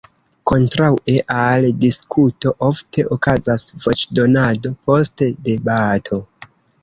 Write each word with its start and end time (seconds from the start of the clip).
Kontraŭe 0.51 1.13
al 1.41 1.67
diskuto 1.83 2.53
ofte 2.69 3.05
okazas 3.17 3.67
voĉdonado 3.83 4.71
post 4.91 5.25
debato. 5.51 6.23